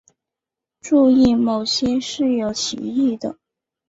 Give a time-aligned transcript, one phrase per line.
[0.81, 3.37] 注意某些是有歧义的。